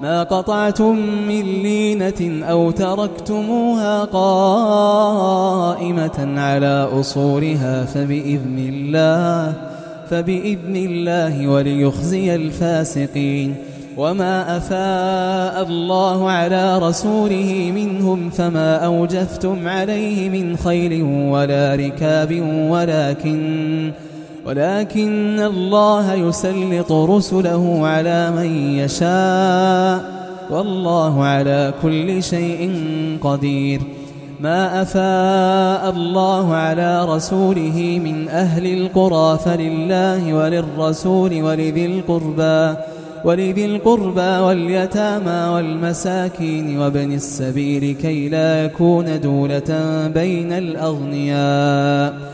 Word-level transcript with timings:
ما 0.00 0.22
قطعتم 0.22 0.96
من 1.28 1.42
لينة 1.42 2.44
أو 2.44 2.70
تركتموها 2.70 4.04
قائمة 4.04 5.54
على 6.40 6.88
أصولها 6.92 7.84
فبإذن 7.84 8.58
الله 8.58 9.52
فبإذن 10.10 10.76
الله 10.76 11.48
وليخزي 11.48 12.34
الفاسقين. 12.34 13.54
وما 13.96 14.56
أفاء 14.56 15.68
الله 15.68 16.30
على 16.30 16.78
رسوله 16.78 17.72
منهم 17.74 18.30
فما 18.30 18.76
أوجفتم 18.76 19.68
عليه 19.68 20.28
من 20.28 20.56
خيل 20.56 21.02
ولا 21.02 21.74
ركاب 21.74 22.40
ولكن 22.70 23.92
ولكن 24.46 25.40
الله 25.40 26.14
يسلط 26.14 26.92
رسله 26.92 27.86
على 27.86 28.30
من 28.30 28.78
يشاء. 28.78 30.14
والله 30.50 31.24
على 31.24 31.72
كل 31.82 32.22
شيء 32.22 32.72
قدير. 33.20 33.80
ما 34.40 34.82
أفاء 34.82 35.90
الله 35.90 36.54
على 36.54 37.04
رسوله 37.04 38.00
من 38.04 38.28
أهل 38.28 38.66
القرى 38.66 39.38
فلله 39.38 40.34
وللرسول 40.34 41.42
ولذي 41.42 41.86
القربى 41.86 42.76
ولذي 43.24 43.64
القربى 43.64 44.20
واليتامى 44.20 45.54
والمساكين 45.54 46.78
وابن 46.78 47.12
السبيل 47.12 47.96
كي 48.02 48.28
لا 48.28 48.64
يكون 48.64 49.20
دولة 49.20 49.70
بين 50.14 50.52
الأغنياء. 50.52 52.33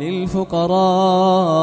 للفقراء 0.00 1.56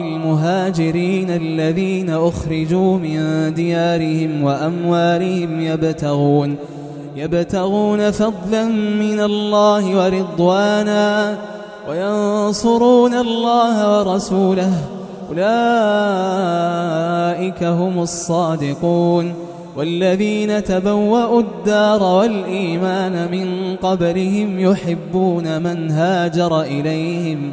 المهاجرين 0.00 1.30
الذين 1.30 2.10
أخرجوا 2.10 2.98
من 2.98 3.52
ديارهم 3.54 4.42
وأموالهم 4.42 5.60
يبتغون 5.60 6.56
يبتغون 7.16 8.10
فضلا 8.10 8.64
من 8.64 9.20
الله 9.20 9.96
ورضوانا 9.96 11.38
وينصرون 11.88 13.14
الله 13.14 13.98
ورسوله. 13.98 14.72
أولئك 15.30 15.44
هم 17.64 18.02
الصادقون. 18.02 19.34
والذين 19.76 20.64
تبوأوا 20.64 21.40
الدار 21.40 22.02
والإيمان 22.02 23.30
من 23.30 23.76
قبلهم 23.76 24.58
يحبون 24.58 25.62
من 25.62 25.90
هاجر 25.90 26.62
إليهم 26.62 27.52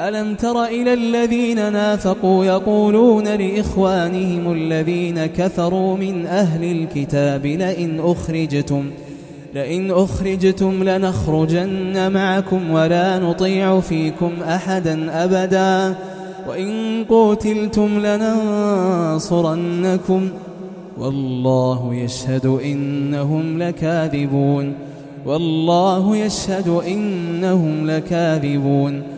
ألم 0.00 0.34
تر 0.34 0.64
إلى 0.64 0.94
الذين 0.94 1.72
نافقوا 1.72 2.44
يقولون 2.44 3.24
لإخوانهم 3.24 4.52
الذين 4.52 5.26
كفروا 5.26 5.96
من 5.96 6.26
أهل 6.26 6.64
الكتاب 6.64 7.46
لئن 7.46 8.00
أخرجتم 8.00 8.90
لئن 9.54 9.90
أخرجتم 9.90 10.84
لنخرجن 10.84 12.12
معكم 12.12 12.70
ولا 12.70 13.18
نطيع 13.18 13.80
فيكم 13.80 14.32
أحدا 14.48 15.24
أبدا 15.24 15.94
وإن 16.48 17.04
قوتلتم 17.08 18.06
لننصرنكم 19.18 20.28
والله 20.98 21.94
يشهد 21.94 22.46
إنهم 22.46 23.62
لكاذبون 23.62 24.74
والله 25.26 26.16
يشهد 26.16 26.68
إنهم 26.68 27.90
لكاذبون 27.90 29.17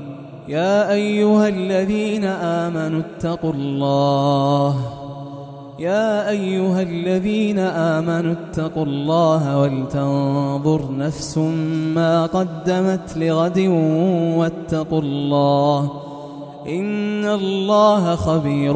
يا 0.47 0.91
أيها 0.91 1.47
الذين 1.47 2.25
آمنوا 2.25 3.01
اتقوا 3.01 3.53
الله. 3.53 4.75
يا 5.79 6.29
أيها 6.29 6.81
الذين 6.81 7.59
آمنوا 7.59 8.33
اتقوا 8.33 8.85
الله 8.85 9.59
ولتنظر 9.59 10.81
نفس 10.97 11.37
ما 11.95 12.25
قدمت 12.25 13.17
لغد 13.17 13.59
واتقوا 14.37 15.01
الله. 15.01 15.91
إن 16.67 17.25
الله 17.25 18.15
خبير 18.15 18.73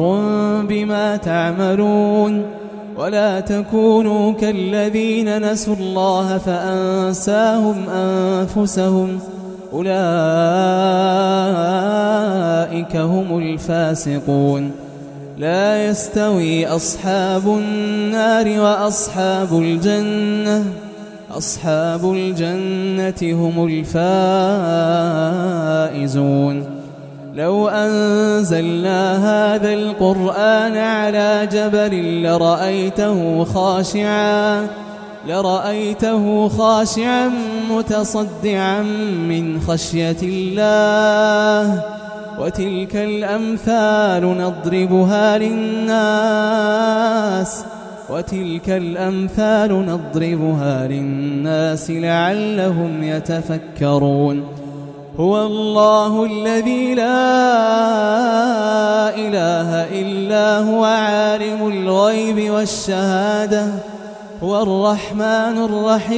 بما 0.62 1.16
تعملون. 1.16 2.42
ولا 2.98 3.40
تكونوا 3.40 4.32
كالذين 4.32 5.52
نسوا 5.52 5.74
الله 5.74 6.38
فأنساهم 6.38 7.88
أنفسهم. 7.88 9.18
أولئك 9.72 9.96
هم 12.96 13.38
الفاسقون. 13.38 14.70
لا 15.38 15.86
يستوي 15.86 16.66
أصحاب 16.66 17.46
النار 17.46 18.60
وأصحاب 18.60 19.58
الجنة. 19.58 20.64
أصحاب 21.38 22.12
الجنة 22.12 23.22
هم 23.22 23.66
الفائزون. 25.94 26.66
لو 27.34 27.68
أنزلنا 27.68 29.16
هذا 29.54 29.72
القرآن 29.72 30.76
على 30.76 31.48
جبل 31.52 32.22
لرأيته 32.22 33.44
خاشعا. 33.44 34.66
لرأيته 35.28 36.48
خاشعا 36.48 37.30
متصدعا 37.70 38.82
من 39.28 39.60
خشية 39.60 40.16
الله. 40.22 41.82
وتلك 42.40 42.96
الأمثال 42.96 44.38
نضربها 44.38 45.38
للناس. 45.38 46.44
وتلك 48.10 48.70
الأمثال 48.70 49.86
نضربها 49.86 50.88
للناس 50.88 51.90
لعلهم 51.90 53.02
يتفكرون. 53.02 54.44
هو 55.20 55.46
الله 55.46 56.24
الذي 56.24 56.94
لا 56.94 57.04
إله 59.14 60.00
إلا 60.00 60.58
هو 60.58 60.84
عالم 60.84 61.68
الغيب 61.68 62.50
والشهادة. 62.50 63.66
هو 64.42 64.62
الرحمن 64.62 65.64
الرحيم. 65.64 66.16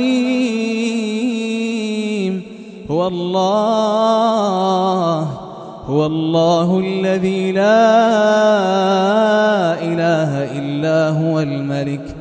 هو 2.90 3.08
الله. 3.08 4.18
هو 5.86 6.06
الله 6.06 6.78
الذي 6.78 7.52
لا 7.52 7.84
إله 9.82 10.58
إلا 10.58 11.08
هو 11.08 11.40
الملك. 11.40 12.16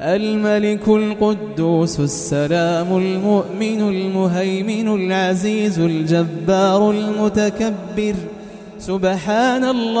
الملك 0.00 0.88
القدوس 0.88 2.00
السلام 2.00 2.96
المؤمن 2.96 3.88
المهيمن 3.88 4.94
العزيز 4.94 5.78
الجبار 5.78 6.90
المتكبر. 6.90 8.14
سبحان 8.78 9.64
الله. 9.64 10.00